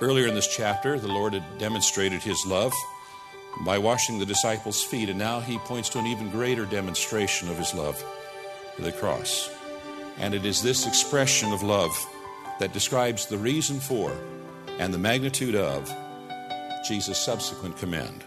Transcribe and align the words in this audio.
Earlier 0.00 0.26
in 0.26 0.34
this 0.34 0.54
chapter, 0.54 0.98
the 0.98 1.08
Lord 1.08 1.32
had 1.32 1.58
demonstrated 1.58 2.22
his 2.22 2.44
love 2.46 2.74
by 3.64 3.78
washing 3.78 4.18
the 4.18 4.26
disciples' 4.26 4.82
feet, 4.82 5.08
and 5.08 5.18
now 5.18 5.40
he 5.40 5.58
points 5.58 5.88
to 5.90 5.98
an 5.98 6.06
even 6.06 6.30
greater 6.30 6.66
demonstration 6.66 7.48
of 7.48 7.56
his 7.56 7.72
love 7.72 8.04
the 8.78 8.92
cross. 8.92 9.50
And 10.18 10.34
it 10.34 10.44
is 10.44 10.62
this 10.62 10.86
expression 10.86 11.50
of 11.52 11.62
love 11.62 11.92
that 12.60 12.74
describes 12.74 13.26
the 13.26 13.38
reason 13.38 13.80
for 13.80 14.14
and 14.78 14.92
the 14.92 14.98
magnitude 14.98 15.54
of 15.54 15.90
Jesus' 16.86 17.18
subsequent 17.18 17.78
command. 17.78 18.22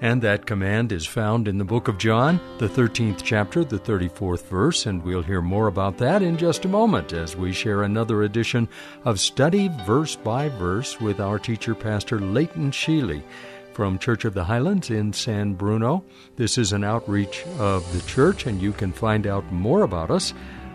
And 0.00 0.22
that 0.22 0.46
command 0.46 0.92
is 0.92 1.06
found 1.06 1.48
in 1.48 1.58
the 1.58 1.64
book 1.64 1.88
of 1.88 1.98
John, 1.98 2.38
the 2.58 2.68
13th 2.68 3.22
chapter, 3.24 3.64
the 3.64 3.80
34th 3.80 4.44
verse, 4.44 4.86
and 4.86 5.02
we'll 5.02 5.22
hear 5.22 5.42
more 5.42 5.66
about 5.66 5.98
that 5.98 6.22
in 6.22 6.36
just 6.36 6.64
a 6.64 6.68
moment 6.68 7.12
as 7.12 7.34
we 7.34 7.52
share 7.52 7.82
another 7.82 8.22
edition 8.22 8.68
of 9.04 9.18
Study 9.18 9.68
Verse 9.84 10.14
by 10.14 10.50
Verse 10.50 11.00
with 11.00 11.18
our 11.18 11.40
teacher, 11.40 11.74
Pastor 11.74 12.20
Leighton 12.20 12.70
Sheely 12.70 13.24
from 13.72 13.98
Church 13.98 14.24
of 14.24 14.34
the 14.34 14.44
Highlands 14.44 14.90
in 14.90 15.12
San 15.12 15.54
Bruno. 15.54 16.04
This 16.36 16.58
is 16.58 16.72
an 16.72 16.84
outreach 16.84 17.44
of 17.58 17.92
the 17.92 18.02
church, 18.08 18.46
and 18.46 18.62
you 18.62 18.72
can 18.72 18.92
find 18.92 19.26
out 19.26 19.52
more 19.52 19.82
about 19.82 20.12
us 20.12 20.32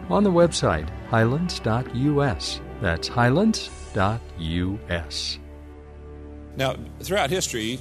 on 0.09 0.25
the 0.25 0.31
website 0.31 0.89
highlands.us. 1.07 2.61
That's 2.81 3.07
highlands.us. 3.07 3.69
Now, 6.55 6.75
throughout 7.01 7.29
history, 7.29 7.79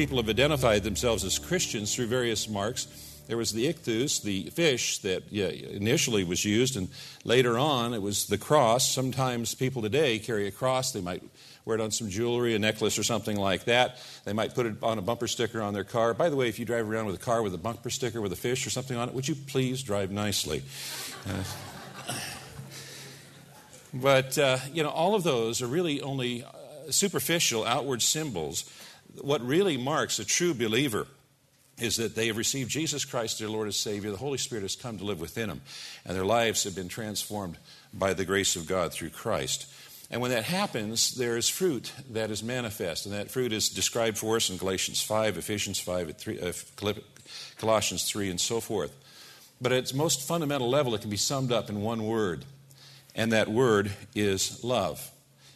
people 0.00 0.16
have 0.16 0.30
identified 0.30 0.82
themselves 0.82 1.24
as 1.24 1.38
Christians 1.38 1.94
through 1.94 2.06
various 2.06 2.48
marks. 2.48 2.86
There 3.26 3.36
was 3.36 3.52
the 3.52 3.70
ichthus, 3.70 4.22
the 4.22 4.48
fish 4.48 4.96
that 5.00 5.24
yeah, 5.30 5.48
initially 5.48 6.24
was 6.24 6.42
used, 6.42 6.74
and 6.74 6.88
later 7.22 7.58
on 7.58 7.92
it 7.92 8.00
was 8.00 8.26
the 8.26 8.38
cross. 8.38 8.90
Sometimes 8.90 9.54
people 9.54 9.82
today 9.82 10.18
carry 10.18 10.46
a 10.46 10.50
cross. 10.50 10.92
They 10.92 11.02
might 11.02 11.22
wear 11.66 11.76
it 11.76 11.82
on 11.82 11.90
some 11.90 12.08
jewelry, 12.08 12.54
a 12.54 12.58
necklace, 12.58 12.98
or 12.98 13.02
something 13.02 13.36
like 13.36 13.64
that. 13.64 13.98
They 14.24 14.32
might 14.32 14.54
put 14.54 14.64
it 14.64 14.76
on 14.82 14.96
a 14.96 15.02
bumper 15.02 15.28
sticker 15.28 15.60
on 15.60 15.74
their 15.74 15.84
car. 15.84 16.14
By 16.14 16.30
the 16.30 16.36
way, 16.36 16.48
if 16.48 16.58
you 16.58 16.64
drive 16.64 16.88
around 16.88 17.04
with 17.04 17.16
a 17.16 17.22
car 17.22 17.42
with 17.42 17.52
a 17.52 17.58
bumper 17.58 17.90
sticker 17.90 18.22
with 18.22 18.32
a 18.32 18.36
fish 18.36 18.66
or 18.66 18.70
something 18.70 18.96
on 18.96 19.10
it, 19.10 19.14
would 19.14 19.28
you 19.28 19.34
please 19.34 19.82
drive 19.82 20.10
nicely? 20.10 20.62
Uh, 21.28 22.14
but, 23.92 24.38
uh, 24.38 24.56
you 24.72 24.82
know, 24.82 24.88
all 24.88 25.14
of 25.14 25.24
those 25.24 25.60
are 25.60 25.66
really 25.66 26.00
only 26.00 26.42
uh, 26.42 26.48
superficial, 26.88 27.66
outward 27.66 28.00
symbols 28.00 28.64
what 29.20 29.44
really 29.46 29.76
marks 29.76 30.18
a 30.18 30.24
true 30.24 30.54
believer 30.54 31.06
is 31.78 31.96
that 31.96 32.14
they 32.14 32.26
have 32.26 32.36
received 32.36 32.70
Jesus 32.70 33.04
Christ, 33.04 33.38
their 33.38 33.48
Lord 33.48 33.66
and 33.66 33.74
Savior. 33.74 34.10
The 34.10 34.16
Holy 34.16 34.38
Spirit 34.38 34.62
has 34.62 34.76
come 34.76 34.98
to 34.98 35.04
live 35.04 35.20
within 35.20 35.48
them, 35.48 35.62
and 36.04 36.16
their 36.16 36.24
lives 36.24 36.64
have 36.64 36.74
been 36.74 36.88
transformed 36.88 37.56
by 37.92 38.12
the 38.12 38.24
grace 38.24 38.56
of 38.56 38.66
God 38.66 38.92
through 38.92 39.10
Christ. 39.10 39.66
And 40.10 40.20
when 40.20 40.32
that 40.32 40.44
happens, 40.44 41.14
there 41.14 41.36
is 41.36 41.48
fruit 41.48 41.92
that 42.10 42.30
is 42.30 42.42
manifest, 42.42 43.06
and 43.06 43.14
that 43.14 43.30
fruit 43.30 43.52
is 43.52 43.68
described 43.68 44.18
for 44.18 44.36
us 44.36 44.50
in 44.50 44.56
Galatians 44.56 45.00
5, 45.00 45.38
Ephesians 45.38 45.78
5, 45.78 46.16
3, 46.16 46.40
uh, 46.40 46.52
Colossians 47.58 48.04
3, 48.10 48.30
and 48.30 48.40
so 48.40 48.60
forth. 48.60 48.94
But 49.60 49.72
at 49.72 49.78
its 49.78 49.94
most 49.94 50.26
fundamental 50.26 50.68
level, 50.68 50.94
it 50.94 51.00
can 51.00 51.10
be 51.10 51.16
summed 51.16 51.52
up 51.52 51.70
in 51.70 51.82
one 51.82 52.04
word, 52.04 52.44
and 53.14 53.32
that 53.32 53.48
word 53.48 53.92
is 54.14 54.64
love. 54.64 55.10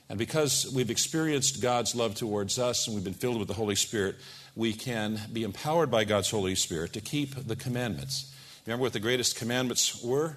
And 0.08 0.18
because 0.18 0.70
we've 0.74 0.90
experienced 0.90 1.62
God's 1.62 1.94
love 1.94 2.14
towards 2.14 2.58
us 2.58 2.86
and 2.86 2.94
we've 2.94 3.04
been 3.04 3.14
filled 3.14 3.38
with 3.38 3.48
the 3.48 3.54
Holy 3.54 3.74
Spirit, 3.74 4.16
we 4.54 4.72
can 4.72 5.18
be 5.32 5.42
empowered 5.42 5.90
by 5.90 6.04
God's 6.04 6.30
Holy 6.30 6.54
Spirit 6.54 6.92
to 6.92 7.00
keep 7.00 7.34
the 7.34 7.56
commandments. 7.56 8.32
Remember 8.66 8.82
what 8.82 8.92
the 8.92 9.00
greatest 9.00 9.36
commandments 9.36 10.02
were? 10.02 10.36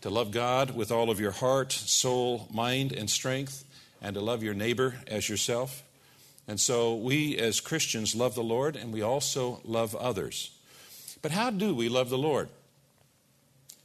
To 0.00 0.10
love 0.10 0.32
God 0.32 0.74
with 0.74 0.90
all 0.90 1.10
of 1.10 1.20
your 1.20 1.30
heart, 1.30 1.72
soul, 1.72 2.48
mind, 2.52 2.92
and 2.92 3.08
strength, 3.08 3.64
and 4.00 4.14
to 4.14 4.20
love 4.20 4.42
your 4.42 4.54
neighbor 4.54 4.96
as 5.06 5.28
yourself. 5.28 5.84
And 6.48 6.58
so 6.58 6.96
we 6.96 7.38
as 7.38 7.60
Christians 7.60 8.16
love 8.16 8.34
the 8.34 8.42
Lord 8.42 8.74
and 8.74 8.92
we 8.92 9.02
also 9.02 9.60
love 9.64 9.94
others. 9.94 10.50
But 11.20 11.30
how 11.30 11.50
do 11.50 11.74
we 11.74 11.88
love 11.88 12.10
the 12.10 12.18
Lord? 12.18 12.48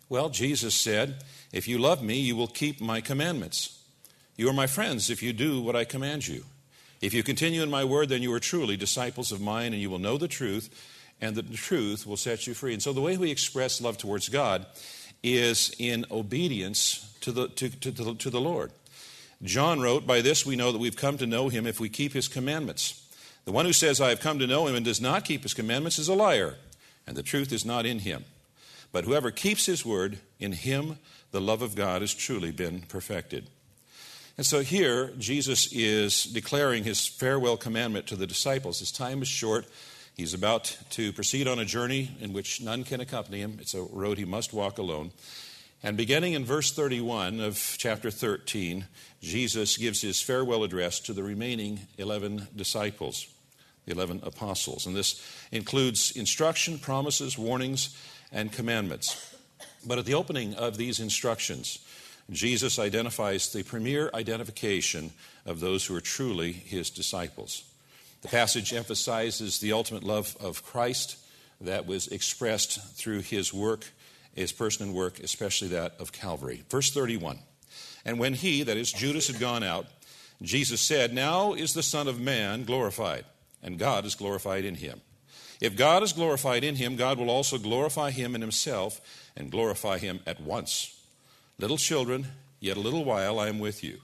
Well, 0.10 0.30
Jesus 0.30 0.74
said, 0.74 1.24
If 1.52 1.68
you 1.68 1.78
love 1.78 2.02
me, 2.02 2.20
you 2.20 2.36
will 2.36 2.48
keep 2.48 2.82
my 2.82 3.00
commandments. 3.00 3.77
You 4.38 4.48
are 4.50 4.54
my 4.54 4.68
friends 4.68 5.10
if 5.10 5.24
you 5.24 5.34
do 5.34 5.60
what 5.60 5.76
I 5.76 5.84
command 5.84 6.28
you. 6.28 6.46
If 7.02 7.14
you 7.14 7.24
continue 7.24 7.64
in 7.64 7.72
my 7.72 7.84
word, 7.84 8.10
then 8.10 8.22
you 8.22 8.32
are 8.34 8.40
truly 8.40 8.78
disciples 8.78 9.32
of 9.32 9.42
mine, 9.42 9.74
and 9.74 9.82
you 9.82 9.90
will 9.90 10.00
know 10.00 10.18
the 10.18 10.28
truth, 10.28 10.70
and 11.20 11.36
the 11.36 11.42
truth 11.42 12.06
will 12.06 12.18
set 12.18 12.46
you 12.46 12.54
free. 12.54 12.74
And 12.74 12.82
so 12.82 12.94
the 12.94 13.02
way 13.02 13.18
we 13.18 13.32
express 13.32 13.82
love 13.82 13.98
towards 13.98 14.30
God 14.30 14.68
is 15.24 15.76
in 15.80 16.06
obedience 16.12 17.16
to 17.22 17.32
the, 17.32 17.48
to, 17.50 17.70
to, 17.70 17.92
to, 17.92 18.16
to 18.16 18.30
the 18.30 18.40
Lord. 18.40 18.72
John 19.42 19.80
wrote, 19.80 20.06
By 20.06 20.22
this 20.22 20.46
we 20.46 20.56
know 20.56 20.72
that 20.72 20.78
we've 20.78 20.96
come 20.96 21.18
to 21.18 21.28
know 21.28 21.50
him 21.50 21.66
if 21.66 21.80
we 21.80 21.90
keep 21.90 22.14
his 22.14 22.28
commandments. 22.28 23.04
The 23.46 23.52
one 23.52 23.66
who 23.66 23.74
says, 23.74 24.00
I 24.00 24.10
have 24.10 24.20
come 24.20 24.38
to 24.40 24.48
know 24.48 24.68
him 24.68 24.76
and 24.76 24.86
does 24.86 25.02
not 25.02 25.26
keep 25.26 25.44
his 25.44 25.56
commandments 25.56 25.98
is 25.98 26.10
a 26.10 26.14
liar, 26.14 26.56
and 27.08 27.16
the 27.16 27.24
truth 27.24 27.52
is 27.52 27.66
not 27.66 27.88
in 27.88 28.00
him. 28.00 28.26
But 28.92 29.06
whoever 29.06 29.32
keeps 29.32 29.66
his 29.66 29.86
word, 29.86 30.20
in 30.40 30.52
him 30.52 31.00
the 31.32 31.42
love 31.42 31.62
of 31.62 31.76
God 31.76 32.02
has 32.02 32.14
truly 32.14 32.52
been 32.52 32.82
perfected. 32.82 33.48
And 34.38 34.46
so 34.46 34.60
here, 34.60 35.14
Jesus 35.18 35.68
is 35.74 36.26
declaring 36.26 36.84
his 36.84 37.08
farewell 37.08 37.58
commandment 37.58 38.06
to 38.08 38.16
the 38.16 38.28
disciples. 38.28 38.78
His 38.78 38.92
time 38.92 39.24
is 39.24 39.28
short. 39.28 39.66
He's 40.16 40.36
about 40.36 40.78
to 40.92 41.12
proceed 41.12 41.48
on 41.48 41.58
a 41.58 41.66
journey 41.66 42.12
in 42.20 42.34
which 42.34 42.62
none 42.62 42.84
can 42.84 43.02
accompany 43.02 43.40
him. 43.40 43.58
It's 43.60 43.74
a 43.74 43.82
road 43.82 44.20
he 44.20 44.26
must 44.26 44.54
walk 44.54 44.78
alone. 44.78 45.12
And 45.82 45.98
beginning 45.98 46.34
in 46.34 46.46
verse 46.46 46.72
31 46.72 47.40
of 47.40 47.76
chapter 47.80 48.12
13, 48.12 48.86
Jesus 49.22 49.76
gives 49.76 50.02
his 50.02 50.22
farewell 50.22 50.64
address 50.64 51.00
to 51.02 51.14
the 51.14 51.24
remaining 51.24 51.80
11 51.98 52.48
disciples, 52.56 53.28
the 53.86 53.94
11 53.94 54.22
apostles. 54.22 54.86
And 54.86 54.96
this 54.96 55.20
includes 55.52 56.12
instruction, 56.12 56.78
promises, 56.78 57.40
warnings, 57.40 57.98
and 58.32 58.52
commandments. 58.52 59.36
But 59.84 59.98
at 59.98 60.06
the 60.06 60.14
opening 60.14 60.54
of 60.54 60.78
these 60.78 61.00
instructions, 61.00 61.80
Jesus 62.30 62.78
identifies 62.78 63.52
the 63.52 63.64
premier 63.64 64.10
identification 64.14 65.12
of 65.46 65.60
those 65.60 65.86
who 65.86 65.96
are 65.96 66.02
truly 66.02 66.52
his 66.52 66.90
disciples. 66.90 67.64
The 68.22 68.28
passage 68.28 68.74
emphasizes 68.74 69.60
the 69.60 69.72
ultimate 69.72 70.04
love 70.04 70.36
of 70.40 70.66
Christ 70.66 71.18
that 71.62 71.86
was 71.86 72.08
expressed 72.08 72.82
through 72.96 73.22
his 73.22 73.54
work, 73.54 73.86
his 74.36 74.52
person 74.52 74.88
and 74.88 74.96
work, 74.96 75.20
especially 75.20 75.70
that 75.70 75.96
of 76.00 76.12
Calvary. 76.12 76.64
Verse 76.70 76.92
31 76.92 77.40
And 78.04 78.20
when 78.20 78.34
he, 78.34 78.64
that 78.64 78.78
is 78.78 78.92
Judas, 78.92 79.28
had 79.28 79.40
gone 79.40 79.64
out, 79.64 79.86
Jesus 80.42 80.82
said, 80.82 81.14
Now 81.14 81.54
is 81.54 81.74
the 81.74 81.84
Son 81.84 82.08
of 82.08 82.20
Man 82.20 82.64
glorified, 82.64 83.26
and 83.64 83.80
God 83.80 84.06
is 84.06 84.16
glorified 84.16 84.66
in 84.66 84.76
him. 84.76 85.02
If 85.60 85.76
God 85.76 86.04
is 86.04 86.14
glorified 86.14 86.64
in 86.64 86.76
him, 86.76 86.96
God 86.96 87.18
will 87.18 87.32
also 87.32 87.58
glorify 87.58 88.12
him 88.12 88.36
in 88.36 88.42
himself 88.42 89.02
and 89.36 89.50
glorify 89.50 89.98
him 89.98 90.20
at 90.28 90.40
once. 90.40 90.97
Little 91.60 91.78
children, 91.78 92.28
yet 92.60 92.78
a 92.78 92.82
little 92.82 93.04
while 93.04 93.40
I 93.40 93.48
am 93.48 93.60
with 93.60 93.84
you. 93.84 94.00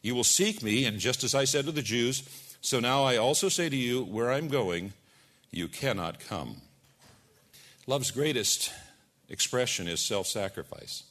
You 0.00 0.14
will 0.14 0.24
seek 0.24 0.62
me, 0.62 0.84
and 0.84 0.98
just 0.98 1.22
as 1.24 1.34
I 1.34 1.44
said 1.44 1.66
to 1.66 1.72
the 1.72 1.82
Jews, 1.82 2.22
so 2.60 2.80
now 2.80 3.04
I 3.04 3.16
also 3.16 3.50
say 3.50 3.68
to 3.68 3.76
you, 3.76 4.04
where 4.04 4.32
I'm 4.32 4.48
going, 4.48 4.94
you 5.50 5.68
cannot 5.68 6.18
come. 6.18 6.62
Love's 7.86 8.10
greatest 8.10 8.72
expression 9.28 9.86
is 9.86 10.00
self 10.00 10.26
sacrifice. 10.26 11.02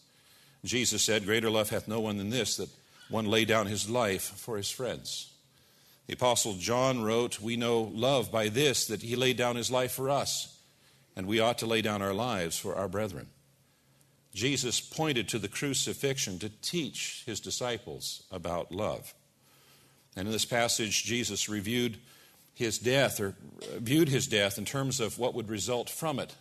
Jesus 0.66 1.04
said, 1.04 1.26
Greater 1.26 1.52
love 1.52 1.70
hath 1.70 1.88
no 1.88 2.00
one 2.00 2.18
than 2.18 2.30
this, 2.30 2.58
that 2.58 2.70
one 3.10 3.26
lay 3.26 3.46
down 3.46 3.68
his 3.68 3.90
life 3.90 4.24
for 4.24 4.58
his 4.58 4.72
friends. 4.72 5.32
The 6.08 6.14
Apostle 6.14 6.56
John 6.56 7.04
wrote, 7.04 7.40
We 7.40 7.56
know 7.56 7.92
love 7.94 8.32
by 8.32 8.50
this, 8.50 8.88
that 8.88 9.04
he 9.04 9.16
laid 9.16 9.38
down 9.38 9.56
his 9.56 9.70
life 9.70 9.92
for 9.92 10.10
us, 10.10 10.58
and 11.16 11.28
we 11.28 11.40
ought 11.40 11.60
to 11.60 11.68
lay 11.68 11.82
down 11.82 12.02
our 12.02 12.14
lives 12.14 12.58
for 12.58 12.76
our 12.76 12.88
brethren. 12.88 13.28
Jesus 14.34 14.82
pointed 14.82 15.28
to 15.30 15.40
the 15.40 15.48
crucifixion 15.48 16.40
to 16.40 16.50
teach 16.62 17.24
his 17.26 17.40
disciples 17.40 18.24
about 18.32 18.72
love. 18.72 19.14
And 20.16 20.28
in 20.28 20.32
this 20.32 20.46
passage, 20.46 21.04
Jesus 21.04 21.50
reviewed 21.50 21.98
his 22.54 22.78
death, 22.78 23.20
or 23.20 23.36
viewed 23.78 24.10
his 24.10 24.28
death 24.28 24.58
in 24.58 24.66
terms 24.66 25.00
of 25.00 25.18
what 25.18 25.34
would 25.34 25.50
result 25.50 25.90
from 25.90 26.20
it 26.20 26.36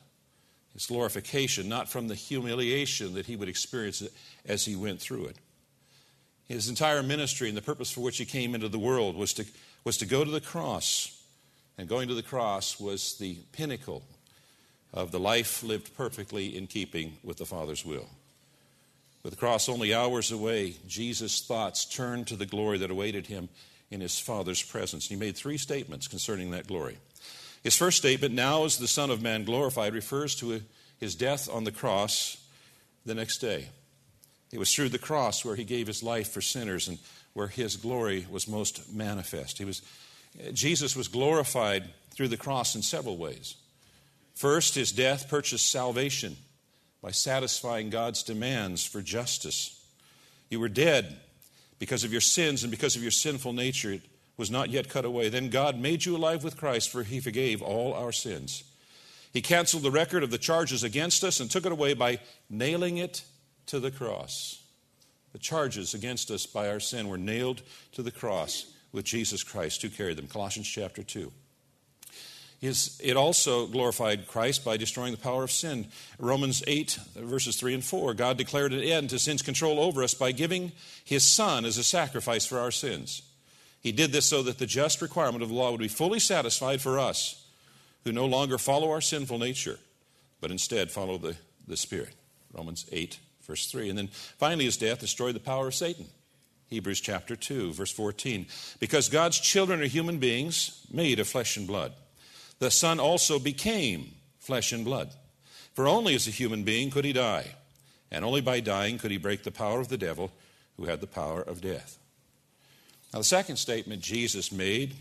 his 0.72 0.86
glorification, 0.86 1.68
not 1.68 1.88
from 1.88 2.08
the 2.08 2.14
humiliation 2.14 3.14
that 3.14 3.26
he 3.26 3.36
would 3.36 3.48
experience 3.48 4.02
as 4.46 4.64
he 4.64 4.74
went 4.74 5.00
through 5.00 5.26
it. 5.26 5.36
His 6.48 6.68
entire 6.68 7.02
ministry 7.02 7.48
and 7.48 7.56
the 7.56 7.62
purpose 7.62 7.90
for 7.90 8.00
which 8.00 8.18
he 8.18 8.24
came 8.24 8.54
into 8.54 8.68
the 8.68 8.78
world 8.78 9.16
was 9.16 9.32
to, 9.34 9.44
was 9.84 9.98
to 9.98 10.06
go 10.06 10.24
to 10.24 10.30
the 10.30 10.40
cross. 10.40 11.18
And 11.78 11.88
going 11.88 12.08
to 12.08 12.14
the 12.14 12.22
cross 12.22 12.80
was 12.80 13.16
the 13.18 13.36
pinnacle 13.52 14.02
of 14.92 15.10
the 15.10 15.20
life 15.20 15.62
lived 15.62 15.96
perfectly 15.96 16.56
in 16.56 16.66
keeping 16.66 17.18
with 17.22 17.38
the 17.38 17.46
Father's 17.46 17.84
will. 17.84 18.08
With 19.22 19.32
the 19.32 19.38
cross 19.38 19.68
only 19.68 19.94
hours 19.94 20.32
away, 20.32 20.74
Jesus' 20.86 21.40
thoughts 21.40 21.84
turned 21.84 22.26
to 22.26 22.36
the 22.36 22.46
glory 22.46 22.78
that 22.78 22.90
awaited 22.90 23.26
him 23.26 23.48
in 23.90 24.00
his 24.00 24.18
Father's 24.18 24.62
presence. 24.62 25.08
He 25.08 25.16
made 25.16 25.36
three 25.36 25.58
statements 25.58 26.08
concerning 26.08 26.50
that 26.50 26.66
glory. 26.66 26.98
His 27.62 27.76
first 27.76 27.98
statement, 27.98 28.34
now 28.34 28.64
is 28.64 28.78
the 28.78 28.88
Son 28.88 29.10
of 29.10 29.22
Man 29.22 29.44
glorified, 29.44 29.94
refers 29.94 30.34
to 30.36 30.62
his 30.98 31.14
death 31.14 31.48
on 31.48 31.64
the 31.64 31.70
cross 31.70 32.36
the 33.06 33.14
next 33.14 33.38
day. 33.38 33.68
It 34.50 34.58
was 34.58 34.74
through 34.74 34.88
the 34.90 34.98
cross 34.98 35.44
where 35.44 35.56
he 35.56 35.64
gave 35.64 35.86
his 35.86 36.02
life 36.02 36.30
for 36.30 36.40
sinners 36.40 36.88
and 36.88 36.98
where 37.32 37.48
his 37.48 37.76
glory 37.76 38.26
was 38.30 38.48
most 38.48 38.92
manifest. 38.92 39.58
He 39.58 39.64
was, 39.64 39.82
Jesus 40.52 40.96
was 40.96 41.08
glorified 41.08 41.84
through 42.10 42.28
the 42.28 42.36
cross 42.36 42.74
in 42.74 42.82
several 42.82 43.16
ways. 43.16 43.54
First, 44.34 44.75
his 44.75 44.93
death 44.93 45.29
purchased 45.29 45.70
salvation 45.70 46.37
by 47.02 47.11
satisfying 47.11 47.90
God's 47.90 48.23
demands 48.23 48.84
for 48.84 49.02
justice. 49.02 49.84
You 50.50 50.61
were 50.61 50.69
dead 50.69 51.19
because 51.79 52.05
of 52.05 52.12
your 52.12 52.20
sins 52.20 52.62
and 52.62 52.70
because 52.70 52.96
of 52.96 53.02
your 53.02 53.11
sinful 53.11 53.52
nature. 53.52 53.93
It 53.93 54.02
was 54.37 54.50
not 54.50 54.70
yet 54.70 54.88
cut 54.88 55.05
away. 55.05 55.29
Then 55.29 55.50
God 55.50 55.79
made 55.79 56.05
you 56.05 56.17
alive 56.17 56.44
with 56.44 56.56
Christ, 56.56 56.90
for 56.90 57.02
he 57.02 57.20
forgave 57.20 57.61
all 57.61 57.93
our 57.93 58.12
sins. 58.12 58.64
He 59.32 59.43
canceled 59.43 59.82
the 59.82 59.90
record 59.90 60.23
of 60.23 60.31
the 60.31 60.38
charges 60.38 60.85
against 60.85 61.25
us 61.25 61.40
and 61.40 61.50
took 61.50 61.67
it 61.67 61.73
away 61.73 61.94
by 61.94 62.20
nailing 62.50 62.99
it 62.99 63.25
to 63.67 63.81
the 63.81 63.90
cross. 63.90 64.62
The 65.32 65.38
charges 65.38 65.94
against 65.94 66.31
us 66.31 66.44
by 66.46 66.69
our 66.69 66.81
sin 66.81 67.08
were 67.08 67.19
nailed 67.19 67.62
to 67.93 68.02
the 68.02 68.11
cross 68.11 68.67
with 68.93 69.06
Jesus 69.06 69.43
Christ 69.43 69.81
who 69.82 69.88
carried 69.88 70.19
them. 70.19 70.28
Colossians 70.28 70.69
chapter 70.69 71.02
2 71.02 71.32
it 72.62 73.17
also 73.17 73.67
glorified 73.67 74.29
Christ 74.29 74.64
by 74.64 74.76
destroying 74.76 75.11
the 75.11 75.19
power 75.19 75.43
of 75.43 75.50
sin. 75.50 75.88
Romans 76.20 76.62
8, 76.67 76.97
verses 77.17 77.56
3 77.56 77.75
and 77.75 77.85
4, 77.85 78.14
God 78.14 78.37
declared 78.37 78.73
an 78.73 78.81
end 78.81 79.11
to 79.11 79.19
sin's 79.19 79.43
control 79.43 79.81
over 79.81 80.03
us 80.03 80.14
by 80.14 80.31
giving 80.31 80.70
his 81.05 81.26
Son 81.26 81.64
as 81.64 81.76
a 81.76 81.82
sacrifice 81.82 82.47
for 82.47 82.61
our 82.61 82.70
sins. 82.70 83.23
He 83.81 83.91
did 83.91 84.12
this 84.12 84.26
so 84.26 84.44
that 84.44 84.59
the 84.59 84.67
just 84.67 85.03
requirement 85.03 85.43
of 85.43 85.49
the 85.49 85.56
law 85.56 85.73
would 85.73 85.81
be 85.81 85.88
fully 85.88 86.20
satisfied 86.20 86.81
for 86.81 87.00
us 87.00 87.44
who 88.05 88.12
no 88.12 88.26
longer 88.26 88.59
follow 88.59 88.93
our 88.93 89.00
sinful 89.00 89.38
nature, 89.38 89.81
but 90.41 90.53
instead 90.53 90.93
follow 90.93 91.19
the, 91.19 91.37
the 91.67 91.76
Spirit. 91.76 92.14
Romans 92.53 92.87
8, 92.93 93.19
verse 93.43 93.67
3. 93.67 93.88
And 93.88 93.99
then 93.99 94.06
finally, 94.06 94.67
his 94.67 94.76
death 94.76 95.00
destroyed 95.00 95.35
the 95.35 95.41
power 95.41 95.67
of 95.67 95.75
Satan. 95.75 96.06
Hebrews 96.69 97.00
chapter 97.00 97.35
2, 97.35 97.73
verse 97.73 97.91
14. 97.93 98.47
Because 98.79 99.09
God's 99.09 99.41
children 99.41 99.82
are 99.82 99.87
human 99.87 100.19
beings 100.19 100.87
made 100.93 101.19
of 101.19 101.26
flesh 101.26 101.56
and 101.56 101.67
blood 101.67 101.93
the 102.62 102.70
Son 102.70 103.00
also 103.00 103.41
became 103.41 104.12
flesh 104.38 104.70
and 104.70 104.85
blood. 104.85 105.11
For 105.75 105.88
only 105.88 106.14
as 106.14 106.29
a 106.29 106.31
human 106.31 106.62
being 106.62 106.91
could 106.91 107.05
he 107.05 107.12
die, 107.12 107.56
and 108.09 108.25
only 108.25 108.41
by 108.41 108.61
dying 108.61 108.99
could 108.99 109.11
he 109.11 109.17
break 109.17 109.43
the 109.43 109.50
power 109.50 109.81
of 109.81 109.88
the 109.88 109.99
devil 109.99 110.31
who 110.76 110.85
had 110.85 111.00
the 111.00 111.09
power 111.09 111.43
of 111.43 111.61
death. 111.61 111.99
Now, 113.12 113.19
the 113.19 113.25
second 113.25 113.56
statement 113.56 114.00
Jesus 114.00 114.53
made 114.53 114.94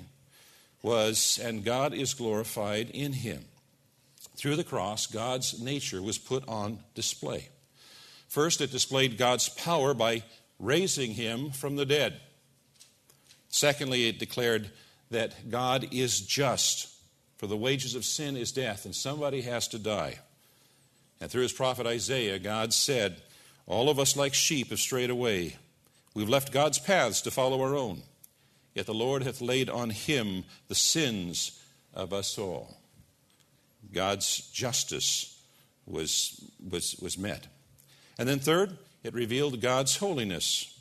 was, 0.82 1.40
and 1.44 1.64
God 1.64 1.94
is 1.94 2.16
glorified 2.16 2.90
in 2.90 3.14
him. 3.14 3.46
Through 4.36 4.56
the 4.56 4.64
cross, 4.64 5.06
God's 5.06 5.62
nature 5.62 6.02
was 6.02 6.18
put 6.18 6.44
on 6.48 6.80
display. 6.96 7.50
First, 8.28 8.62
it 8.62 8.72
displayed 8.72 9.20
God's 9.20 9.50
power 9.50 9.94
by 9.94 10.24
raising 10.58 11.12
him 11.12 11.52
from 11.52 11.76
the 11.76 11.86
dead. 11.86 12.22
Secondly, 13.50 14.10
it 14.10 14.18
declared 14.18 14.72
that 15.12 15.52
God 15.52 15.90
is 15.92 16.22
just 16.22 16.91
for 17.42 17.48
the 17.48 17.58
wages 17.58 17.96
of 17.96 18.06
sin 18.06 18.38
is 18.38 18.52
death, 18.52 18.86
and 18.86 18.96
somebody 18.96 19.42
has 19.42 19.68
to 19.70 19.80
die. 19.80 20.20
And 21.20 21.32
through 21.32 21.42
his 21.42 21.52
prophet 21.52 21.88
Isaiah, 21.88 22.38
God 22.38 22.72
said, 22.72 23.20
All 23.66 23.90
of 23.90 23.98
us 23.98 24.16
like 24.16 24.36
sheep 24.36 24.70
have 24.70 24.80
strayed 24.80 25.10
away. 25.10 25.56
We've 26.14 26.30
left 26.30 26.52
God's 26.52 26.78
paths 26.78 27.20
to 27.22 27.32
follow 27.32 27.60
our 27.64 27.76
own. 27.76 28.04
Yet 28.76 28.86
the 28.86 28.94
Lord 28.94 29.24
hath 29.24 29.42
laid 29.42 29.72
on 29.72 29.90
him 29.90 30.44
the 30.68 30.76
sins 30.76 31.60
of 31.96 32.14
us 32.14 32.38
all. 32.38 32.78
God's 33.92 34.42
justice 34.52 35.42
was, 35.88 36.48
was, 36.70 36.96
was 37.02 37.18
met. 37.18 37.48
And 38.20 38.30
then, 38.30 38.38
third, 38.38 38.78
it 39.04 39.16
revealed 39.16 39.62
God's 39.62 39.98
holiness. 39.98 40.80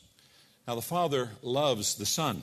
Now, 0.68 0.74
the 0.74 0.82
Father 0.82 1.30
loves 1.40 1.94
the 1.94 2.04
Son. 2.04 2.42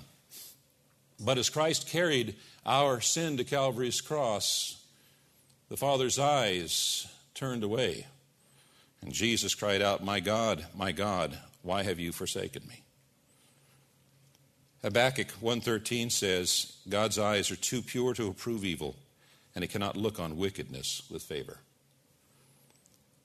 But 1.19 1.37
as 1.37 1.51
Christ 1.51 1.87
carried 1.87 2.35
our 2.67 2.99
sin 3.01 3.37
to 3.37 3.43
Calvary's 3.43 4.01
cross, 4.01 4.83
the 5.69 5.77
Father's 5.77 6.19
eyes 6.19 7.07
turned 7.33 7.63
away. 7.63 8.05
And 9.01 9.13
Jesus 9.13 9.55
cried 9.55 9.81
out, 9.81 10.03
My 10.03 10.19
God, 10.19 10.65
my 10.75 10.91
God, 10.91 11.37
why 11.61 11.83
have 11.83 11.99
you 11.99 12.11
forsaken 12.11 12.63
me? 12.67 12.83
Habakkuk 14.83 15.29
1:13 15.41 16.11
says, 16.11 16.73
God's 16.87 17.17
eyes 17.17 17.49
are 17.49 17.55
too 17.55 17.81
pure 17.81 18.13
to 18.13 18.27
approve 18.27 18.63
evil, 18.63 18.95
and 19.55 19.63
he 19.63 19.67
cannot 19.67 19.97
look 19.97 20.19
on 20.19 20.37
wickedness 20.37 21.03
with 21.09 21.23
favor. 21.23 21.59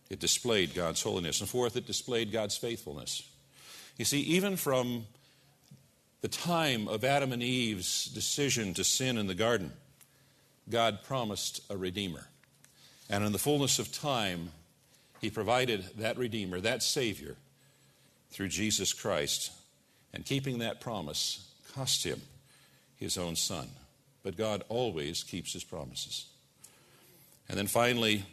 It 0.08 0.18
displayed 0.18 0.74
God's 0.74 1.02
holiness. 1.02 1.40
And 1.40 1.48
fourth, 1.48 1.76
it 1.76 1.86
displayed 1.86 2.32
God's 2.32 2.56
faithfulness. 2.56 3.22
You 3.96 4.04
see, 4.04 4.20
even 4.20 4.56
from 4.56 5.06
the 6.22 6.28
time 6.28 6.86
of 6.86 7.04
Adam 7.04 7.32
and 7.32 7.42
Eve's 7.42 8.06
decision 8.06 8.74
to 8.74 8.84
sin 8.84 9.18
in 9.18 9.26
the 9.26 9.34
garden, 9.34 9.72
God 10.70 11.02
promised 11.02 11.60
a 11.68 11.76
Redeemer. 11.76 12.28
And 13.10 13.24
in 13.24 13.32
the 13.32 13.38
fullness 13.38 13.80
of 13.80 13.92
time, 13.92 14.52
He 15.20 15.30
provided 15.30 15.84
that 15.98 16.16
Redeemer, 16.16 16.60
that 16.60 16.84
Savior, 16.84 17.36
through 18.30 18.48
Jesus 18.48 18.92
Christ. 18.92 19.50
And 20.14 20.24
keeping 20.24 20.58
that 20.58 20.80
promise 20.80 21.50
cost 21.74 22.04
Him 22.04 22.22
His 22.96 23.18
own 23.18 23.34
Son. 23.34 23.68
But 24.22 24.36
God 24.36 24.62
always 24.68 25.24
keeps 25.24 25.52
His 25.52 25.64
promises. 25.64 26.26
And 27.48 27.58
then 27.58 27.66
finally, 27.66 28.24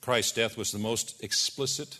Christ's 0.00 0.32
death 0.32 0.56
was 0.56 0.70
the 0.70 0.78
most 0.78 1.22
explicit 1.24 1.98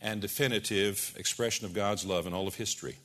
and 0.00 0.22
definitive 0.22 1.14
expression 1.18 1.66
of 1.66 1.74
God's 1.74 2.06
love 2.06 2.26
in 2.26 2.32
all 2.32 2.48
of 2.48 2.54
history. 2.54 2.96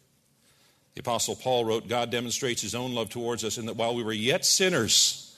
The 0.96 1.02
Apostle 1.02 1.36
Paul 1.36 1.66
wrote, 1.66 1.88
God 1.88 2.12
demonstrates 2.12 2.62
his 2.62 2.76
own 2.76 2.94
love 2.94 3.10
towards 3.10 3.44
us 3.44 3.58
in 3.58 3.66
that 3.66 3.76
while 3.76 3.96
we 3.96 4.04
were 4.04 4.14
yet 4.14 4.46
sinners, 4.46 5.36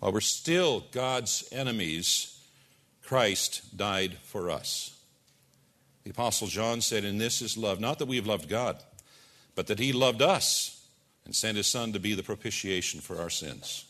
while 0.00 0.12
we're 0.12 0.20
still 0.20 0.84
God's 0.92 1.46
enemies, 1.52 2.40
Christ 3.02 3.76
died 3.76 4.16
for 4.22 4.50
us. 4.50 4.96
The 6.04 6.10
Apostle 6.10 6.46
John 6.46 6.80
said, 6.80 7.04
In 7.04 7.18
this 7.18 7.42
is 7.42 7.58
love, 7.58 7.80
not 7.80 7.98
that 7.98 8.08
we 8.08 8.16
have 8.16 8.26
loved 8.26 8.48
God, 8.48 8.82
but 9.54 9.66
that 9.66 9.78
he 9.78 9.92
loved 9.92 10.22
us 10.22 10.86
and 11.26 11.34
sent 11.34 11.58
his 11.58 11.66
Son 11.66 11.92
to 11.92 12.00
be 12.00 12.14
the 12.14 12.22
propitiation 12.22 13.00
for 13.00 13.18
our 13.18 13.28
sins. 13.28 13.84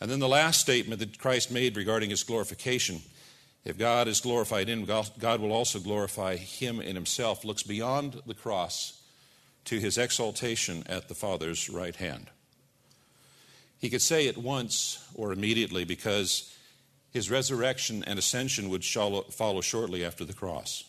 And 0.00 0.08
then 0.10 0.20
the 0.20 0.28
last 0.28 0.60
statement 0.60 1.00
that 1.00 1.18
Christ 1.18 1.50
made 1.50 1.76
regarding 1.76 2.10
his 2.10 2.22
glorification 2.22 3.00
if 3.64 3.78
God 3.78 4.08
is 4.08 4.20
glorified 4.20 4.68
in 4.68 4.80
him, 4.80 5.04
God 5.18 5.40
will 5.40 5.52
also 5.52 5.78
glorify 5.78 6.34
him 6.34 6.80
in 6.80 6.96
himself, 6.96 7.44
looks 7.44 7.62
beyond 7.62 8.20
the 8.26 8.34
cross 8.34 9.01
to 9.66 9.78
his 9.78 9.98
exaltation 9.98 10.82
at 10.86 11.08
the 11.08 11.14
Father's 11.14 11.70
right 11.70 11.96
hand. 11.96 12.28
He 13.78 13.90
could 13.90 14.02
say 14.02 14.26
it 14.26 14.38
once 14.38 15.04
or 15.14 15.32
immediately 15.32 15.84
because 15.84 16.56
his 17.12 17.30
resurrection 17.30 18.04
and 18.06 18.18
ascension 18.18 18.68
would 18.68 18.84
follow 18.84 19.60
shortly 19.60 20.04
after 20.04 20.24
the 20.24 20.32
cross. 20.32 20.84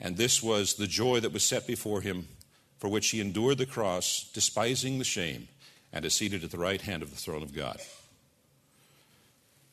And 0.00 0.16
this 0.16 0.42
was 0.42 0.74
the 0.74 0.86
joy 0.86 1.20
that 1.20 1.32
was 1.32 1.44
set 1.44 1.66
before 1.66 2.00
him, 2.00 2.28
for 2.78 2.88
which 2.88 3.10
he 3.10 3.20
endured 3.20 3.58
the 3.58 3.66
cross, 3.66 4.30
despising 4.32 4.98
the 4.98 5.04
shame, 5.04 5.48
and 5.92 6.04
is 6.04 6.14
seated 6.14 6.42
at 6.42 6.50
the 6.50 6.58
right 6.58 6.80
hand 6.80 7.02
of 7.02 7.10
the 7.10 7.16
throne 7.16 7.42
of 7.42 7.54
God. 7.54 7.78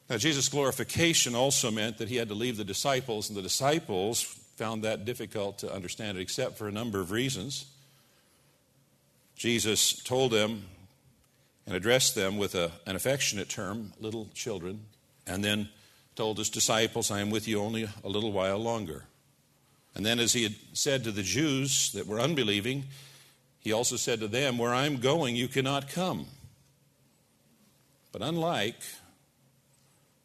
Now, 0.10 0.18
Jesus' 0.18 0.50
glorification 0.50 1.36
also 1.36 1.70
meant 1.72 2.00
that 2.00 2.10
he 2.10 2.18
had 2.18 2.28
to 2.30 2.34
leave 2.34 2.58
the 2.58 2.64
disciples, 2.64 3.30
and 3.30 3.38
the 3.38 3.44
disciples 3.44 4.22
found 4.22 4.84
that 4.84 5.06
difficult 5.06 5.60
to 5.60 5.74
understand, 5.74 6.18
except 6.18 6.58
for 6.58 6.68
a 6.68 6.72
number 6.72 7.00
of 7.00 7.12
reasons. 7.12 7.66
Jesus 9.40 9.94
told 9.94 10.32
them 10.32 10.66
and 11.66 11.74
addressed 11.74 12.14
them 12.14 12.38
with 12.38 12.56
a, 12.56 12.74
an 12.86 12.98
affectionate 12.98 13.48
term, 13.48 13.94
little 13.98 14.28
children, 14.34 14.82
and 15.26 15.46
then 15.46 15.70
told 16.18 16.38
his 16.38 16.50
disciples, 16.50 17.10
I 17.10 17.22
am 17.22 17.30
with 17.30 17.48
you 17.48 17.62
only 17.62 17.88
a 18.04 18.10
little 18.10 18.34
while 18.34 18.58
longer. 18.58 19.06
And 19.96 20.06
then, 20.06 20.20
as 20.20 20.34
he 20.34 20.44
had 20.44 20.56
said 20.74 21.06
to 21.06 21.14
the 21.14 21.24
Jews 21.24 21.94
that 21.94 22.06
were 22.06 22.20
unbelieving, 22.20 22.84
he 23.60 23.72
also 23.72 23.96
said 23.96 24.20
to 24.20 24.28
them, 24.28 24.58
Where 24.58 24.74
I'm 24.74 24.98
going, 24.98 25.38
you 25.38 25.48
cannot 25.48 25.88
come. 25.88 26.26
But 28.12 28.22
unlike 28.22 28.82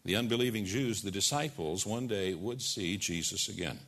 the 0.04 0.16
unbelieving 0.16 0.64
Jews, 0.64 1.02
the 1.02 1.12
disciples 1.12 1.86
one 1.86 2.08
day 2.08 2.34
would 2.34 2.60
see 2.60 2.96
Jesus 2.96 3.48
again. 3.48 3.78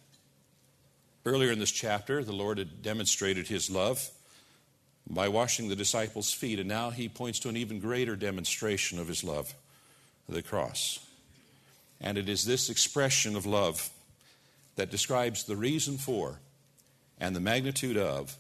Earlier 1.25 1.51
in 1.51 1.59
this 1.59 1.73
chapter, 1.73 2.23
the 2.23 2.33
Lord 2.33 2.59
had 2.59 2.81
demonstrated 2.81 3.49
his 3.49 3.69
love 3.69 4.09
by 5.09 5.29
washing 5.29 5.69
the 5.69 5.77
disciples' 5.77 6.33
feet, 6.33 6.59
and 6.59 6.69
now 6.69 6.91
he 6.91 7.09
points 7.09 7.39
to 7.41 7.49
an 7.49 7.57
even 7.57 7.79
greater 7.79 8.17
demonstration 8.17 8.99
of 8.99 9.09
his 9.09 9.23
love 9.23 9.55
the 10.29 10.43
cross. 10.43 10.99
And 12.01 12.19
it 12.19 12.29
is 12.29 12.45
this 12.45 12.69
expression 12.69 13.37
of 13.37 13.47
love 13.47 13.91
that 14.75 14.91
describes 14.91 15.45
the 15.45 15.57
reason 15.57 15.99
for 15.99 16.41
and 17.19 17.35
the 17.35 17.41
magnitude 17.41 17.97
of 17.97 18.37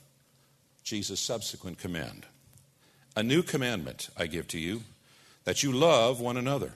Jesus' 0.82 1.20
subsequent 1.20 1.78
command. 1.78 2.26
A 3.14 3.22
new 3.22 3.42
commandment 3.42 4.10
I 4.16 4.26
give 4.26 4.48
to 4.48 4.58
you, 4.58 4.82
that 5.44 5.62
you 5.62 5.72
love 5.72 6.20
one 6.20 6.36
another. 6.36 6.72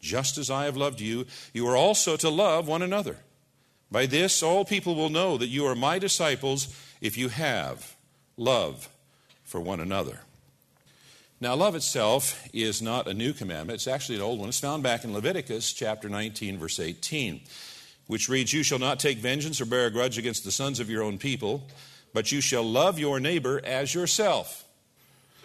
Just 0.00 0.38
as 0.38 0.50
I 0.50 0.64
have 0.64 0.76
loved 0.76 1.00
you, 1.00 1.26
you 1.52 1.66
are 1.68 1.76
also 1.76 2.16
to 2.16 2.28
love 2.28 2.68
one 2.68 2.82
another. 2.82 3.16
By 3.90 4.06
this, 4.06 4.42
all 4.42 4.64
people 4.64 4.94
will 4.94 5.08
know 5.08 5.38
that 5.38 5.46
you 5.46 5.64
are 5.66 5.74
my 5.74 5.98
disciples 5.98 6.68
if 7.00 7.16
you 7.16 7.28
have 7.28 7.96
love 8.36 8.88
for 9.48 9.60
one 9.60 9.80
another. 9.80 10.20
Now, 11.40 11.54
love 11.54 11.74
itself 11.74 12.48
is 12.52 12.82
not 12.82 13.06
a 13.06 13.14
new 13.14 13.32
commandment. 13.32 13.76
It's 13.76 13.86
actually 13.86 14.16
an 14.16 14.22
old 14.22 14.40
one. 14.40 14.48
It's 14.48 14.60
found 14.60 14.82
back 14.82 15.04
in 15.04 15.12
Leviticus 15.12 15.72
chapter 15.72 16.08
19, 16.08 16.58
verse 16.58 16.80
18, 16.80 17.40
which 18.08 18.28
reads, 18.28 18.52
You 18.52 18.62
shall 18.62 18.80
not 18.80 18.98
take 18.98 19.18
vengeance 19.18 19.60
or 19.60 19.66
bear 19.66 19.86
a 19.86 19.90
grudge 19.90 20.18
against 20.18 20.44
the 20.44 20.50
sons 20.50 20.80
of 20.80 20.90
your 20.90 21.02
own 21.02 21.16
people, 21.16 21.66
but 22.12 22.32
you 22.32 22.40
shall 22.40 22.64
love 22.64 22.98
your 22.98 23.20
neighbor 23.20 23.60
as 23.64 23.94
yourself. 23.94 24.64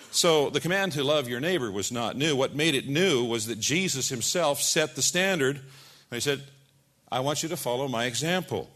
So 0.09 0.49
the 0.49 0.59
command 0.59 0.91
to 0.93 1.03
love 1.03 1.27
your 1.27 1.39
neighbor 1.39 1.71
was 1.71 1.91
not 1.91 2.15
new. 2.15 2.35
What 2.35 2.55
made 2.55 2.75
it 2.75 2.87
new 2.87 3.23
was 3.23 3.45
that 3.47 3.59
Jesus 3.59 4.09
himself 4.09 4.61
set 4.61 4.95
the 4.95 5.01
standard. 5.01 5.59
He 6.11 6.19
said, 6.19 6.43
I 7.11 7.19
want 7.19 7.43
you 7.43 7.49
to 7.49 7.57
follow 7.57 7.87
my 7.87 8.05
example. 8.05 8.69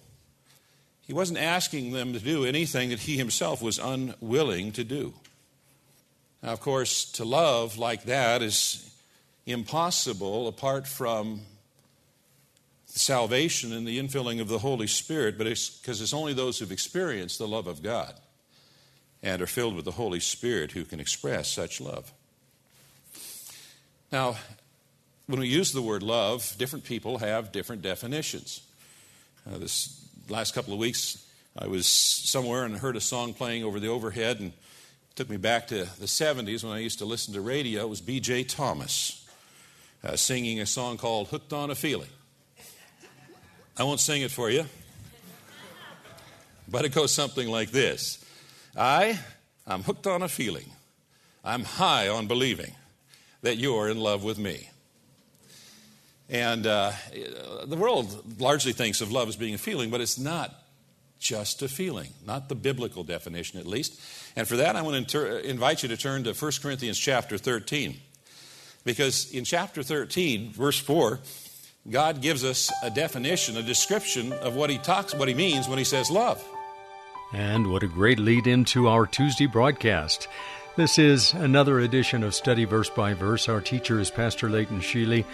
He 1.08 1.14
wasn't 1.14 1.40
asking 1.40 1.94
them 1.94 2.12
to 2.14 2.20
do 2.20 2.44
anything 2.44 2.90
that 2.90 3.00
he 3.00 3.16
himself 3.16 3.62
was 3.62 3.80
unwilling 3.80 4.74
to 4.74 4.84
do. 4.84 5.14
Now, 6.44 6.52
of 6.52 6.60
course, 6.60 7.10
to 7.14 7.24
love 7.24 7.78
like 7.78 8.04
that 8.04 8.42
is 8.42 8.94
impossible 9.46 10.50
apart 10.50 10.86
from 10.86 11.42
salvation 12.88 13.72
and 13.72 13.88
the 13.88 14.00
infilling 14.00 14.42
of 14.42 14.50
the 14.50 14.60
Holy 14.60 14.88
Spirit, 14.88 15.38
but 15.38 15.48
it's 15.48 15.70
because 15.70 16.02
it's 16.02 16.14
only 16.14 16.34
those 16.34 16.60
who've 16.60 16.72
experienced 16.72 17.38
the 17.38 17.48
love 17.48 17.68
of 17.68 17.82
God 17.82 18.14
and 19.24 19.42
are 19.42 19.48
filled 19.48 19.76
with 19.76 19.86
the 19.86 19.92
Holy 19.92 20.20
Spirit 20.20 20.72
who 20.72 20.84
can 20.84 21.00
express 21.00 21.50
such 21.50 21.80
love. 21.80 22.12
Now, 24.12 24.36
when 25.26 25.40
we 25.40 25.48
use 25.48 25.72
the 25.72 25.82
word 25.82 26.04
love, 26.04 26.56
different 26.58 26.86
people 26.86 27.18
have 27.20 27.52
different 27.52 27.82
definitions. 27.82 28.62
Uh, 29.46 29.58
this 29.58 30.07
last 30.30 30.54
couple 30.54 30.74
of 30.74 30.80
weeks, 30.80 31.26
I 31.58 31.68
was 31.68 31.88
somewhere 31.88 32.64
and 32.64 32.78
heard 32.78 32.96
a 32.96 33.02
song 33.02 33.34
playing 33.34 33.64
over 33.64 33.80
the 33.80 33.88
overhead, 33.88 34.40
and 34.40 34.54
took 35.16 35.30
me 35.30 35.38
back 35.38 35.68
to 35.68 35.86
the 36.00 36.06
70s 36.06 36.64
when 36.64 36.74
I 36.74 36.80
used 36.80 37.00
to 37.00 37.06
listen 37.06 37.34
to 37.34 37.42
radio. 37.42 37.82
It 37.82 37.90
was 37.90 38.02
B.J. 38.02 38.44
Thomas 38.44 39.26
uh, 40.04 40.16
singing 40.16 40.60
a 40.60 40.66
song 40.66 40.98
called 40.98 41.30
Hooked 41.30 41.54
on 41.54 41.72
a 41.72 41.76
Feeling. 41.76 42.10
I 43.78 43.84
won't 43.84 44.00
sing 44.00 44.22
it 44.22 44.32
for 44.32 44.50
you, 44.50 44.66
but 46.68 46.84
it 46.84 46.94
goes 46.94 47.12
something 47.12 47.48
like 47.48 47.70
this 47.72 48.24
"I, 48.76 49.20
I 49.66 49.74
am 49.74 49.84
hooked 49.84 50.08
on 50.08 50.22
a 50.24 50.28
feeling. 50.28 50.72
I'm 51.44 51.64
high 51.64 52.08
on 52.08 52.28
believing 52.28 52.74
that 53.44 53.58
you're 53.58 53.90
in 53.90 54.00
love 54.00 54.24
with 54.24 54.38
me. 54.40 54.70
And 56.30 56.68
uh, 56.68 56.92
the 57.66 57.78
world 57.78 58.40
largely 58.40 58.74
thinks 58.74 59.02
of 59.02 59.12
love 59.12 59.30
as 59.30 59.36
being 59.36 59.54
a 59.54 59.58
feeling, 59.58 59.90
but 59.90 60.02
it's 60.02 60.20
not 60.20 60.54
just 61.20 61.62
a 61.62 61.68
feeling, 61.68 62.10
not 62.26 62.50
the 62.50 62.56
biblical 62.56 63.04
definition 63.04 63.60
at 63.60 63.66
least. 63.66 64.00
And 64.36 64.48
for 64.48 64.58
that, 64.58 64.76
I 64.76 64.82
want 64.82 64.94
to 64.94 65.20
inter- 65.20 65.38
invite 65.40 65.84
you 65.84 65.90
to 65.90 65.98
turn 65.98 66.24
to 66.26 66.34
1 66.34 66.52
Corinthians 66.62 67.00
chapter 67.00 67.38
13. 67.38 67.98
Because 68.84 69.32
in 69.34 69.44
chapter 69.44 69.84
13, 69.84 70.52
verse 70.52 70.80
4, 70.80 71.20
God 71.90 72.22
gives 72.22 72.44
us 72.44 72.72
a 72.84 72.90
definition, 72.90 73.58
a 73.58 73.64
description 73.64 74.34
of 74.34 74.56
what 74.56 74.70
he 74.70 74.78
talks, 74.78 75.16
what 75.16 75.28
he 75.28 75.34
means 75.34 75.68
when 75.68 75.78
he 75.78 75.84
says 75.84 76.12
love. 76.12 76.44
And 77.34 77.72
what 77.72 77.84
a 77.84 77.88
great 77.88 78.20
lead 78.20 78.48
into 78.48 78.88
our 78.88 79.06
Tuesday 79.06 79.48
broadcast. 79.48 80.28
This 80.78 81.00
is 81.00 81.34
another 81.34 81.80
edition 81.80 82.22
of 82.22 82.36
Study 82.36 82.64
Verse 82.64 82.92
by 82.92 83.16
Verse. 83.16 83.50
Our 83.50 83.62
teacher 83.62 84.00
is 84.00 84.12
Pastor 84.12 84.48
Leighton 84.48 84.80
Sheely. 84.80 85.26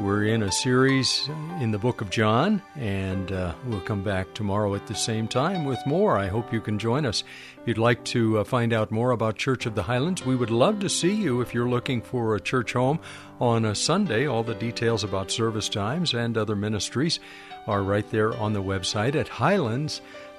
We're 0.00 0.24
in 0.24 0.42
a 0.42 0.50
series 0.50 1.28
in 1.60 1.70
the 1.70 1.78
book 1.78 2.00
of 2.00 2.10
John, 2.10 2.60
and 2.74 3.30
uh, 3.30 3.54
we'll 3.66 3.80
come 3.82 4.02
back 4.02 4.34
tomorrow 4.34 4.74
at 4.74 4.88
the 4.88 4.96
same 4.96 5.28
time 5.28 5.64
with 5.64 5.78
more. 5.86 6.18
I 6.18 6.26
hope 6.26 6.52
you 6.52 6.60
can 6.60 6.80
join 6.80 7.06
us. 7.06 7.22
If 7.60 7.68
you'd 7.68 7.78
like 7.78 8.02
to 8.06 8.38
uh, 8.38 8.44
find 8.44 8.72
out 8.72 8.90
more 8.90 9.12
about 9.12 9.36
Church 9.36 9.66
of 9.66 9.76
the 9.76 9.84
Highlands, 9.84 10.26
we 10.26 10.34
would 10.34 10.50
love 10.50 10.80
to 10.80 10.88
see 10.88 11.14
you 11.14 11.42
if 11.42 11.54
you're 11.54 11.68
looking 11.68 12.02
for 12.02 12.34
a 12.34 12.40
church 12.40 12.72
home 12.72 12.98
on 13.40 13.64
a 13.64 13.76
Sunday. 13.76 14.26
All 14.26 14.42
the 14.42 14.56
details 14.56 15.04
about 15.04 15.30
service 15.30 15.68
times 15.68 16.12
and 16.12 16.36
other 16.36 16.56
ministries 16.56 17.20
are 17.68 17.84
right 17.84 18.10
there 18.10 18.36
on 18.36 18.52
the 18.52 18.62
website 18.62 19.14
at 19.14 19.28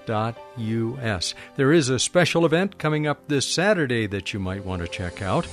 highlands.us. 0.09 1.35
There 1.55 1.71
is 1.71 1.89
a 1.89 1.99
special 1.99 2.45
event 2.45 2.77
coming 2.77 3.07
up 3.07 3.27
this 3.27 3.45
Saturday 3.45 4.07
that 4.07 4.33
you 4.33 4.39
might 4.39 4.65
want 4.65 4.81
to 4.81 4.87
check 4.87 5.21
out 5.21 5.47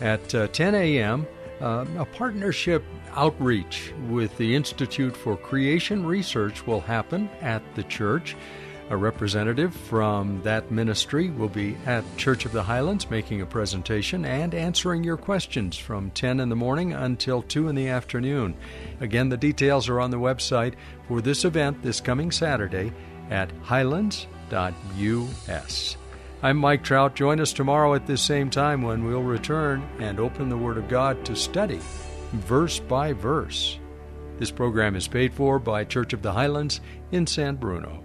at 0.00 0.34
uh, 0.34 0.48
10 0.48 0.74
a.m. 0.74 1.26
Uh, 1.60 1.84
a 1.98 2.04
partnership 2.04 2.84
outreach 3.14 3.92
with 4.08 4.36
the 4.38 4.54
Institute 4.54 5.16
for 5.16 5.36
Creation 5.36 6.06
Research 6.06 6.66
will 6.66 6.80
happen 6.80 7.28
at 7.40 7.62
the 7.74 7.82
church. 7.84 8.36
A 8.90 8.96
representative 8.96 9.74
from 9.74 10.40
that 10.44 10.70
ministry 10.70 11.28
will 11.28 11.50
be 11.50 11.76
at 11.84 12.04
Church 12.16 12.46
of 12.46 12.52
the 12.52 12.62
Highlands 12.62 13.10
making 13.10 13.42
a 13.42 13.46
presentation 13.46 14.24
and 14.24 14.54
answering 14.54 15.04
your 15.04 15.18
questions 15.18 15.76
from 15.76 16.10
10 16.12 16.40
in 16.40 16.48
the 16.48 16.56
morning 16.56 16.94
until 16.94 17.42
2 17.42 17.68
in 17.68 17.74
the 17.74 17.88
afternoon. 17.88 18.56
Again, 19.00 19.28
the 19.28 19.36
details 19.36 19.90
are 19.90 20.00
on 20.00 20.10
the 20.10 20.16
website 20.16 20.72
for 21.06 21.20
this 21.20 21.44
event 21.44 21.82
this 21.82 22.00
coming 22.00 22.30
Saturday 22.30 22.92
at 23.30 23.50
highlands.us. 23.62 24.28
I'm 26.40 26.56
Mike 26.56 26.84
Trout. 26.84 27.16
Join 27.16 27.40
us 27.40 27.52
tomorrow 27.52 27.94
at 27.94 28.06
this 28.06 28.22
same 28.22 28.48
time 28.48 28.82
when 28.82 29.04
we'll 29.04 29.22
return 29.22 29.88
and 29.98 30.20
open 30.20 30.48
the 30.48 30.56
Word 30.56 30.78
of 30.78 30.88
God 30.88 31.24
to 31.24 31.34
study 31.34 31.80
verse 32.32 32.78
by 32.78 33.12
verse. 33.12 33.78
This 34.38 34.50
program 34.50 34.94
is 34.94 35.08
paid 35.08 35.32
for 35.32 35.58
by 35.58 35.84
Church 35.84 36.12
of 36.12 36.22
the 36.22 36.32
Highlands 36.32 36.80
in 37.10 37.26
San 37.26 37.56
Bruno. 37.56 38.04